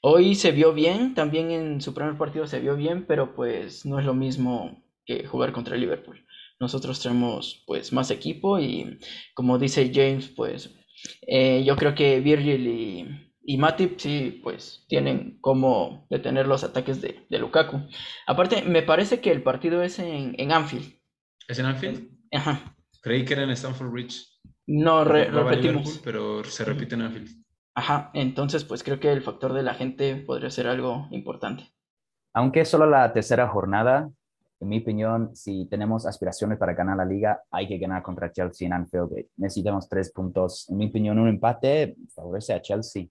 [0.00, 3.98] hoy se vio bien, también en su primer partido se vio bien, pero pues no
[3.98, 6.24] es lo mismo que jugar contra el Liverpool.
[6.60, 8.98] Nosotros tenemos pues más equipo y
[9.34, 10.74] como dice James, pues
[11.26, 17.00] eh, yo creo que Virgil y, y Matip sí pues tienen como detener los ataques
[17.00, 17.88] de, de, Lukaku.
[18.26, 20.94] Aparte, me parece que el partido es en, en Anfield.
[21.48, 22.08] ¿Es en Anfield?
[22.32, 22.75] Ajá.
[23.06, 24.26] Creí que era en Stamford Bridge.
[24.66, 26.00] No, repetimos.
[26.02, 27.28] pero se repite en Anfield.
[27.72, 31.70] Ajá, entonces pues creo que el factor de la gente podría ser algo importante.
[32.34, 34.10] Aunque es solo la tercera jornada,
[34.58, 38.66] en mi opinión, si tenemos aspiraciones para ganar la liga, hay que ganar contra Chelsea
[38.66, 39.12] en Anfield.
[39.36, 40.68] Necesitamos tres puntos.
[40.68, 43.06] En mi opinión, un empate favorece a Chelsea.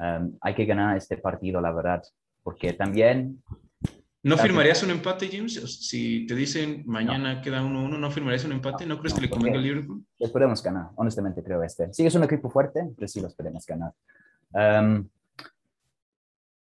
[0.00, 2.02] Um, hay que ganar este partido, la verdad,
[2.42, 3.40] porque también...
[4.22, 5.54] ¿No firmarías un empate, James?
[5.80, 8.84] Si te dicen mañana queda 1-1, ¿no firmarías un empate?
[8.84, 10.04] ¿No crees que le convenga al Liverpool?
[10.30, 11.92] Podemos ganar, honestamente creo este.
[11.94, 13.92] Sí, es un equipo fuerte, pero sí los podemos ganar.
[14.52, 15.08] Um,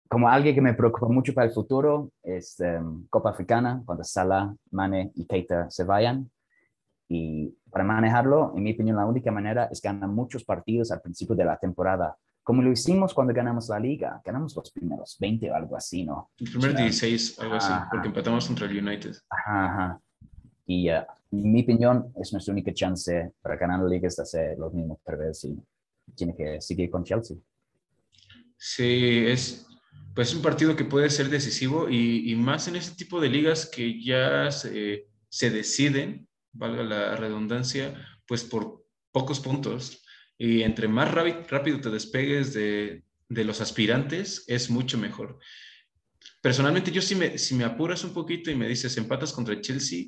[0.08, 4.54] como alguien que me preocupa mucho para el futuro es em, Copa Africana, cuando Salah,
[4.72, 6.30] Mane y Keita se vayan.
[7.08, 11.36] Y para manejarlo, en mi opinión, la única manera es ganar muchos partidos al principio
[11.36, 12.16] de la temporada,
[12.50, 14.20] como lo hicimos cuando ganamos la liga.
[14.26, 16.32] Ganamos los primeros 20 o algo así, ¿no?
[16.40, 19.16] El primer 16, algo así, porque empatamos contra el United.
[19.30, 20.02] Ajá, ajá.
[20.66, 24.74] Y en mi opinión, es nuestra única chance para ganar la liga es hacer los
[24.74, 25.60] mismos tres y
[26.16, 27.38] tiene que seguir con Chelsea.
[28.58, 29.68] Sí, es
[30.16, 34.04] pues un partido que puede ser decisivo y, más en este tipo de ligas que
[34.04, 37.94] ya se, se, deciden, valga la redundancia,
[38.28, 40.04] pues por pocos puntos.
[40.40, 45.38] Y entre más rápido te despegues de, de los aspirantes, es mucho mejor.
[46.42, 50.08] Personalmente, yo si me, si me apuras un poquito y me dices empatas contra Chelsea,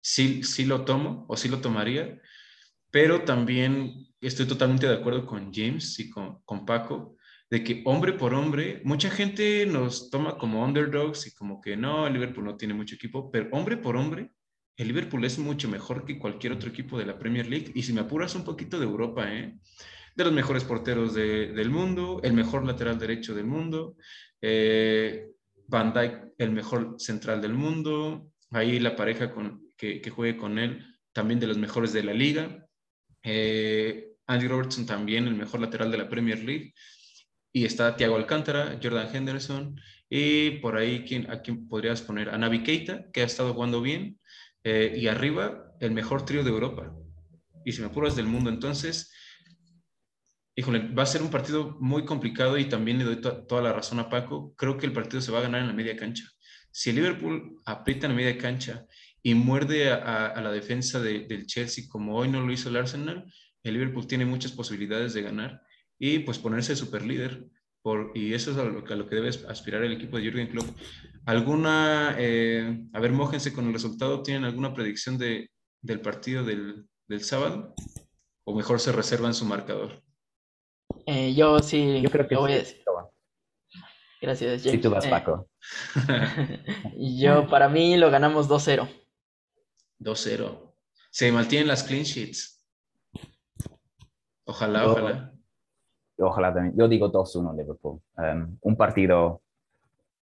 [0.00, 2.18] sí, sí lo tomo o sí lo tomaría,
[2.90, 7.16] pero también estoy totalmente de acuerdo con James y con, con Paco
[7.50, 12.06] de que hombre por hombre, mucha gente nos toma como underdogs y como que no,
[12.06, 14.32] el Liverpool no tiene mucho equipo, pero hombre por hombre,
[14.76, 17.72] el Liverpool es mucho mejor que cualquier otro equipo de la Premier League.
[17.74, 19.56] Y si me apuras un poquito de Europa, ¿eh?
[20.14, 23.96] de los mejores porteros del mundo, el mejor lateral derecho del mundo,
[24.40, 25.28] eh,
[25.68, 30.84] Van Dijk, el mejor central del mundo, ahí la pareja con, que, juegue con él,
[31.12, 32.66] también de los mejores de la liga.
[33.22, 36.72] Eh, Andy Robertson también, el mejor lateral de la Premier League.
[37.52, 39.80] Y está Thiago Alcántara, Jordan Henderson.
[40.08, 42.30] Y por ahí, ¿quién, ¿a quién podrías poner?
[42.30, 44.18] A Navi Keita, que ha estado jugando bien.
[44.68, 46.92] Eh, y arriba, el mejor trío de Europa.
[47.64, 49.12] Y si me apuras del mundo, entonces,
[50.56, 54.00] híjole, va a ser un partido muy complicado y también le doy toda la razón
[54.00, 54.56] a Paco.
[54.56, 56.24] Creo que el partido se va a ganar en la media cancha.
[56.72, 58.84] Si el Liverpool aprieta en la media cancha
[59.22, 63.24] y muerde a, la defensa del Chelsea como hoy no lo hizo el Arsenal,
[63.62, 65.62] el Liverpool tiene muchas posibilidades de ganar
[65.96, 67.46] y pues ponerse super líder.
[67.82, 70.48] Por, y eso es a lo, a lo, que debe aspirar el equipo de Jürgen
[70.48, 70.76] Klopp.
[71.26, 75.50] ¿Alguna, eh, a ver, mójense con el resultado, ¿tienen alguna predicción de,
[75.82, 77.74] del partido del, del, sábado?
[78.44, 80.04] ¿O mejor se reservan su marcador?
[81.04, 82.80] Eh, yo sí, yo creo que voy a decir.
[84.22, 84.62] Gracias, James.
[84.62, 85.48] Sí, tú vas, eh, Paco.
[86.96, 88.88] yo, para mí, lo ganamos 2-0.
[89.98, 90.74] 2-0.
[91.10, 92.64] Se mantienen las clean sheets.
[94.44, 95.32] Ojalá, ojalá.
[96.18, 96.76] Ojalá también.
[96.78, 98.00] Yo digo 2-1 Liverpool.
[98.16, 99.42] Um, un partido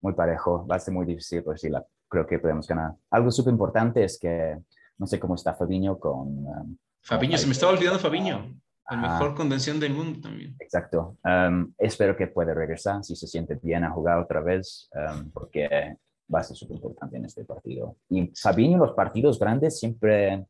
[0.04, 0.66] muy parejo.
[0.66, 2.92] Va a ser muy difícil, pero sí, la, creo que podemos ganar.
[3.10, 4.58] Algo súper importante es que
[4.98, 6.46] no sé cómo está Fabiño con...
[6.46, 8.54] Um, Fabiño, se me estaba olvidando Fabiño.
[8.90, 10.54] El mejor convención del mundo también.
[10.60, 11.16] Exacto.
[11.24, 14.90] Um, espero que pueda regresar si se siente bien a jugar otra vez,
[15.32, 15.96] porque
[16.32, 17.96] va a ser súper importante en este partido.
[18.10, 20.46] Y Fabinho, los partidos grandes siempre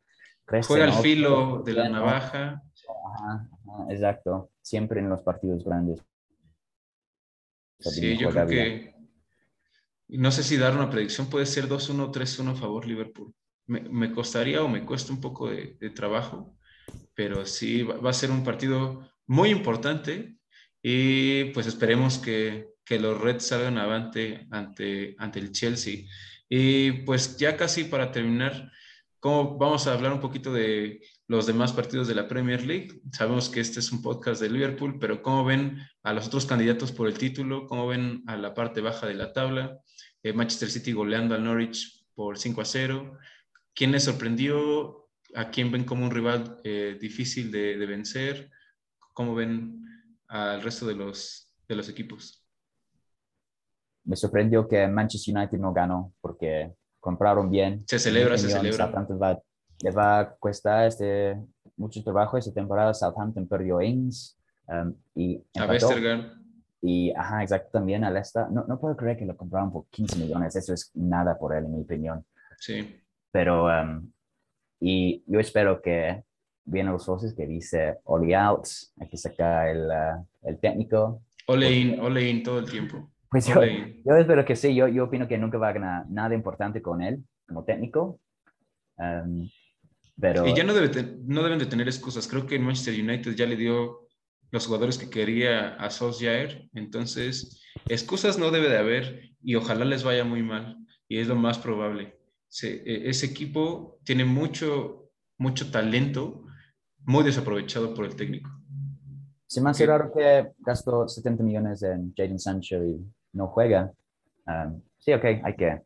[0.66, 2.62] Juega el filo de la navaja.
[3.88, 4.50] exacto.
[4.60, 6.04] Siempre en los partidos grandes.
[7.78, 8.93] sí, yo creo que.
[10.18, 13.34] No sé si dar una predicción, puede ser 2-1, 3-1 a favor Liverpool.
[13.66, 16.56] Me, costaría o me cuesta un poco de, trabajo,
[17.14, 20.36] pero sí va, a ser un partido muy importante
[20.82, 26.04] y pues esperemos que, que los Reds salgan avante ante, ante el Chelsea.
[26.48, 28.70] Y pues ya casi para terminar,
[29.18, 33.00] ¿cómo, vamos a hablar un poquito de los demás partidos de la Premier League.
[33.12, 36.92] Sabemos que este es un podcast de Liverpool, pero ¿cómo ven a los otros candidatos
[36.92, 37.66] por el título?
[37.66, 39.78] ¿Cómo ven a la parte baja de la tabla?
[40.24, 43.18] Eh, Manchester City goleando al Norwich por 5 a 0.
[43.72, 45.08] ¿Quién les sorprendió?
[45.36, 48.50] ¿A quién ven como un rival eh, difícil de, de, vencer?
[49.12, 49.84] ¿Cómo ven
[50.26, 52.44] al resto de los, de los equipos?
[54.04, 57.84] me sorprendió que Manchester United no ganó porque compraron bien.
[57.88, 58.86] Se celebra, se celebra.
[58.86, 59.42] Va,
[59.82, 61.36] le va a costar este,
[61.76, 62.94] mucho trabajo esta temporada.
[62.94, 66.43] Southampton perdió Ings um, y a Westergaard.
[66.86, 68.50] Y, ajá, exacto, también a Leicester.
[68.50, 70.54] No, no puedo creer que lo compraron por 15 millones.
[70.54, 72.26] Eso es nada por él, en mi opinión.
[72.58, 73.00] Sí.
[73.32, 74.12] Pero, um,
[74.80, 76.22] y yo espero que
[76.66, 78.66] vienen los socios que dice Oli out,
[79.00, 81.22] hay que sacar el, uh, el técnico.
[81.46, 83.10] Ole in, ole in todo el tiempo.
[83.30, 86.34] Pues yo, yo, espero que sí, yo, yo opino que nunca va a ganar nada
[86.34, 88.20] importante con él como técnico.
[88.98, 89.48] Um,
[90.20, 90.46] pero...
[90.46, 92.28] Y ya no, debe no deben de tener excusas.
[92.28, 94.03] Creo que Manchester United ya le dio
[94.54, 96.68] los jugadores que quería a Solskjaer.
[96.74, 100.78] Entonces, excusas no debe de haber y ojalá les vaya muy mal.
[101.08, 102.20] Y es lo más probable.
[102.62, 106.44] E, ese equipo tiene mucho, mucho talento
[107.00, 108.48] muy desaprovechado por el técnico.
[109.44, 113.92] Se me hace raro que gastó 70 millones en Jadon Sancho y no juega.
[114.46, 115.82] Um, sí, ok, hay que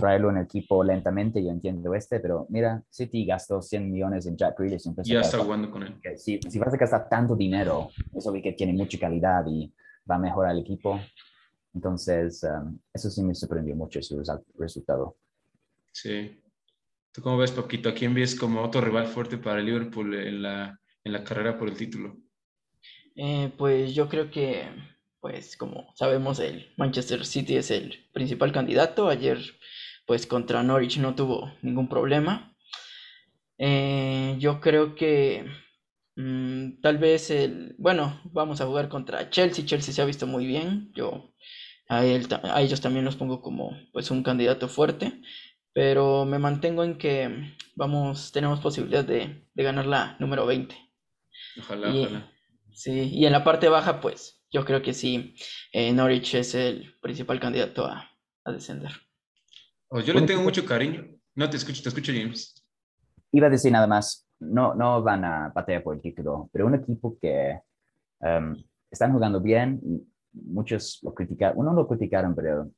[0.00, 4.36] traerlo en el equipo lentamente, yo entiendo este, pero mira, City gastó 100 millones en
[4.36, 4.84] Jack Grealish.
[5.04, 6.00] Ya está jugando con él.
[6.16, 9.72] Si, si, vas a gastar tanto dinero, eso ve que tiene mucha calidad y
[10.10, 10.98] va a mejorar el equipo.
[11.74, 12.44] Entonces,
[12.92, 14.22] eso sí me sorprendió mucho su
[14.58, 15.16] resultado.
[15.92, 16.40] Sí.
[17.12, 17.88] ¿Tú cómo ves, Poquito?
[17.88, 21.68] ¿A quién ves como otro rival fuerte para Liverpool en la, en la carrera por
[21.68, 22.16] el título?
[23.16, 24.64] Eh, pues yo creo que,
[25.20, 29.08] pues como sabemos, el Manchester City es el principal candidato.
[29.08, 29.38] Ayer,
[30.10, 32.56] pues contra Norwich no tuvo ningún problema.
[33.58, 35.46] Eh, yo creo que
[36.16, 39.64] mm, tal vez el, bueno, vamos a jugar contra Chelsea.
[39.64, 40.90] Chelsea se ha visto muy bien.
[40.96, 41.32] Yo
[41.88, 45.22] a, a ellos también los pongo como pues un candidato fuerte
[45.72, 50.74] pero me mantengo en que vamos, tenemos posibilidad de, ganar la número 20.
[51.60, 52.32] Ojalá, ojalá.
[52.72, 55.36] Sí, y en la parte baja, pues yo creo que sí,
[55.72, 58.06] eh, Norwich es el principal candidato a,
[58.46, 58.90] descender.
[59.92, 61.04] Oh, yo le tengo mucho cariño.
[61.34, 62.64] No te escucho, te escucho, James.
[63.32, 66.76] Iba a decir nada más, no, no van a patear por el título, pero un
[66.76, 67.58] equipo que
[68.20, 68.54] um,
[68.88, 69.80] están jugando bien,
[70.32, 72.70] muchos lo criticaron, uno lo criticaron, pero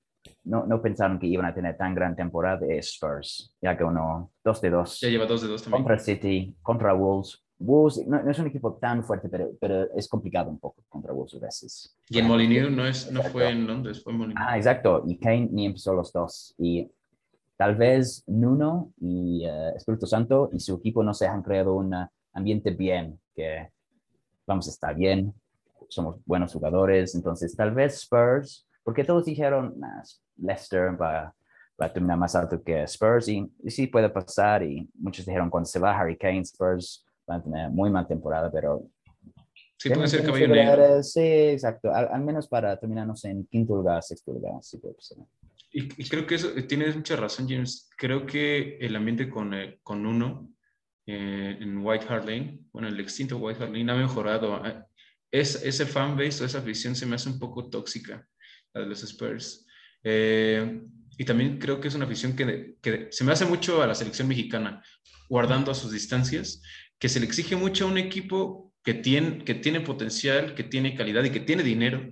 [0.44, 4.32] no, no pensaron que iban a tener tan gran temporada es Spurs, ya que uno,
[4.42, 4.98] dos de dos.
[5.00, 5.82] Ya lleva dos de dos también.
[5.82, 7.44] Contra City, contra Wolves.
[7.58, 11.34] Wolves no, es un equipo tan fuerte, pero, pero es complicado un poco contra Wolves
[11.34, 11.94] a veces.
[12.08, 14.42] Y en Molineux no, es, no fue en Londres, fue en Molineux.
[14.42, 15.04] Ah, exacto.
[15.06, 16.54] Y Kane ni empezó los dos.
[16.58, 16.90] Y
[17.62, 21.94] tal vez Nuno y uh, Espíritu Santo y su equipo no se han creado un
[22.32, 23.70] ambiente bien, que
[24.44, 25.32] vamos a estar bien,
[25.88, 27.14] somos buenos jugadores.
[27.14, 30.02] Entonces, tal vez Spurs porque todos dijeron, nah,
[30.38, 31.32] Leicester va,
[31.80, 34.64] va, a terminar más alto que Spurs y, sí puede pasar.
[34.64, 38.50] Y muchos dijeron, cuando se va Harry Kane, Spurs van a tener muy mal temporada,
[38.50, 38.88] pero...
[39.78, 41.00] Sí, puede ser caballo negro.
[41.04, 41.94] Sí, exacto.
[41.94, 44.54] Al, menos para terminarnos en quinto lugar, sexto lugar.
[44.62, 45.18] Sí puede pasar.
[45.72, 47.88] Y, creo que eso, eh, tienes mucha razón, James.
[47.96, 50.52] Creo que el ambiente con, eh, con uno
[51.06, 54.62] eh, en White Hart Lane, bueno, el extinto White Hart Lane ha mejorado.
[55.30, 58.28] Es, ese fanbase o esa afición se me hace un poco tóxica
[58.74, 59.66] la de los Spurs.
[60.04, 60.82] Eh,
[61.16, 63.94] y también creo que es una afición que, que, se me hace mucho a la
[63.94, 64.82] selección mexicana,
[65.28, 66.62] guardando a sus distancias,
[66.98, 70.96] que se le exige mucho a un equipo que tiene, que tiene potencial, que tiene
[70.96, 72.10] calidad y que tiene dinero,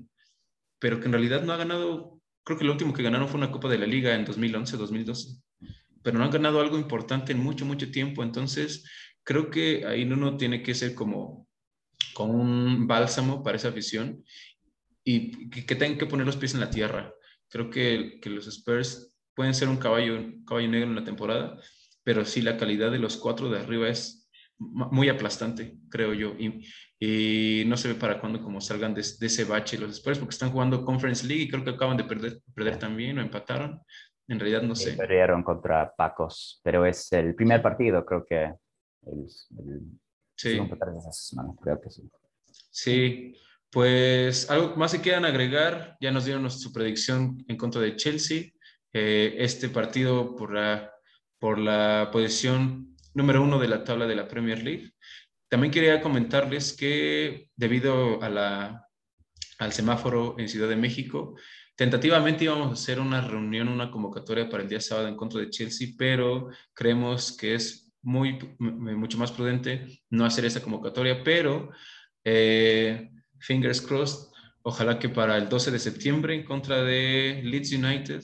[0.79, 2.20] pero que en realidad no ha ganado,
[2.51, 5.41] creo que lo último que ganaron fue una Copa de la Liga en 2011, 2012,
[6.03, 8.25] pero no han ganado algo importante en mucho, mucho tiempo.
[8.25, 8.85] Entonces,
[9.23, 11.47] creo que ahí uno tiene que ser como,
[12.13, 14.25] como un bálsamo para esa afición
[15.05, 17.15] y que, tengan que poner los pies en la tierra.
[17.49, 21.57] Creo que, que los Spurs pueden ser un caballo, caballo negro en la temporada,
[22.03, 26.35] pero sí la calidad de los cuatro de arriba es muy aplastante, creo yo.
[26.37, 26.67] Y,
[27.03, 30.53] y no se ve para cuándo como salgan de, ese bache los Spurs, porque están
[30.53, 33.81] jugando Conference League y creo que acaban de perder, perder también o empataron.
[34.29, 34.93] En realidad no sé.
[34.93, 38.53] Perdieron contra Pacos, pero es el primer partido, creo que.
[40.37, 40.61] sí.
[41.63, 42.11] creo que sí.
[42.71, 43.35] Sí,
[43.71, 48.53] pues algo más que quieran agregar, ya nos dieron su predicción en contra de Chelsea.
[48.93, 50.93] Eh, este partido por la,
[51.39, 54.93] por la posición número uno de la tabla de la Premier League.
[55.51, 58.87] También quería comentarles que debido a la,
[59.59, 61.37] al semáforo en Ciudad de México,
[61.77, 65.51] tentativamente íbamos a hacer una reunión, una convocatoria para el día sábado en contra de
[65.51, 71.71] Chelsea, pero creemos que es muy, mucho más prudente no hacer esa convocatoria, pero...
[72.25, 73.11] Eh,
[73.41, 74.31] fingers crossed,
[74.63, 78.23] ojalá que para el 12 de septiembre en contra de Leeds United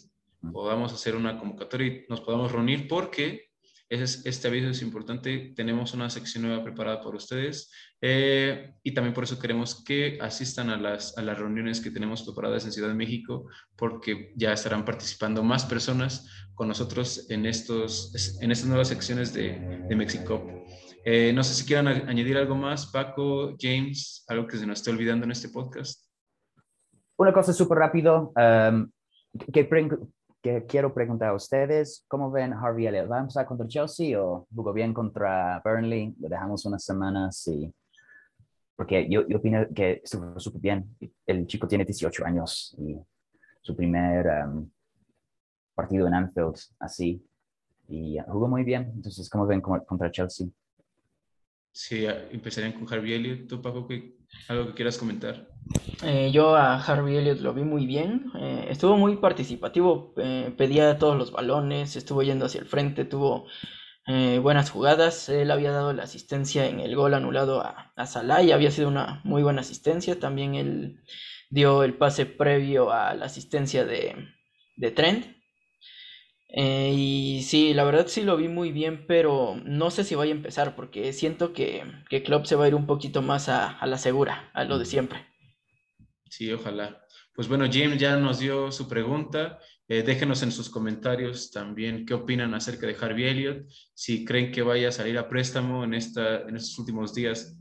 [0.52, 3.50] podamos hacer una convocatoria y nos podamos reunir porque
[3.88, 5.52] este aviso es importante.
[5.54, 7.70] Tenemos una sección nueva preparada por ustedes
[8.00, 12.22] eh, y también por eso queremos que asistan a las, a las reuniones que tenemos
[12.22, 18.38] preparadas en Ciudad de México porque ya estarán participando más personas con nosotros en, estos,
[18.40, 20.64] en estas nuevas secciones de, de Mexico.
[21.08, 24.90] Eh, no sé si quieran añadir algo más, Paco, James, algo que se nos esté
[24.90, 26.04] olvidando en este podcast.
[27.16, 28.90] Una cosa súper rápido um,
[29.52, 29.64] que,
[30.46, 33.10] que, quiero preguntar a ustedes, ¿cómo ven Harvey Elliott?
[33.10, 36.14] ¿Va a empezar contra Chelsea o jugó bien contra Burnley?
[36.20, 37.72] Lo dejamos unas semanas y...
[38.76, 40.96] Porque yo, yo opino que estuvo súper bien.
[41.26, 42.96] El chico tiene 18 años y
[43.62, 44.70] su primer um,
[45.74, 47.26] partido en Anfield así.
[47.88, 48.92] Y jugó muy bien.
[48.94, 50.48] Entonces, ¿cómo ven contra Chelsea?
[51.72, 53.48] Sí, empezarían con Harvey Elliott.
[53.48, 53.88] ¿Tú, Paco,
[54.48, 55.55] algo que quieras comentar?
[56.02, 58.30] Eh, yo a Harvey Elliott lo vi muy bien.
[58.38, 63.46] Eh, estuvo muy participativo, eh, pedía todos los balones, estuvo yendo hacia el frente, tuvo
[64.40, 65.28] buenas jugadas.
[65.28, 68.88] Él había dado la asistencia en el gol anulado a, a Salah y había sido
[68.88, 70.20] una muy buena asistencia.
[70.20, 71.00] También él
[71.50, 74.14] dio el pase previo a la asistencia de,
[74.76, 75.26] de Trent.
[76.48, 80.36] Y sí, la verdad sí lo vi muy bien, pero no sé si vaya a
[80.36, 83.98] empezar porque siento que, que Klopp se va a ir un poquito más a, la
[83.98, 85.26] segura, a lo de siempre.
[86.28, 87.02] Sí, ojalá.
[87.34, 89.58] Pues bueno, Jim ya nos dio su pregunta.
[89.88, 94.62] Eh, déjenos en sus comentarios también qué opinan acerca de Harvey Elliott, si creen que
[94.62, 97.56] vaya a salir a préstamo en, esta, en estos últimos días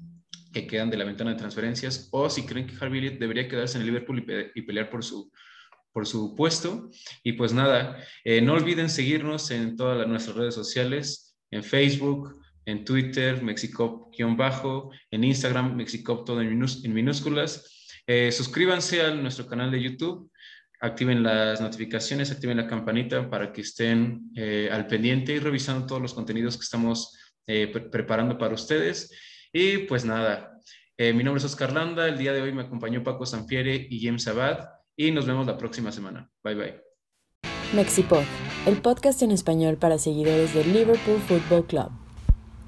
[0.51, 3.78] que quedan de la ventana de transferencias, o si creen que Harvey Elliott debería quedarse
[3.78, 5.32] en el Liverpool y, pelear por su,
[5.91, 6.89] por su puesto.
[7.24, 12.84] Y pues nada, eh, no olviden seguirnos en todas nuestras redes sociales, en Facebook, en
[12.84, 16.57] Twitter, Mexicop-bajo, en Instagram, Mexicop todo en,
[16.93, 17.84] minúsculas.
[18.08, 20.32] Eh, suscríbanse a nuestro canal de YouTube,
[20.80, 26.01] activen las notificaciones, activen la campanita para que estén eh, al pendiente y revisando todos
[26.01, 29.12] los contenidos que estamos eh, preparando para ustedes.
[29.51, 30.51] Y pues nada,
[30.97, 34.28] mi nombre es Oscar Landa, el día de hoy me acompañó Paco Sanfiere y James
[34.28, 36.30] Abad y nos vemos la próxima semana.
[36.43, 36.82] Bye bye.
[37.74, 38.24] Mexipod,
[38.66, 41.89] el podcast en español para seguidores del Liverpool Football Club.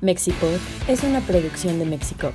[0.02, 2.32] Mexipod es una producción de Mexico.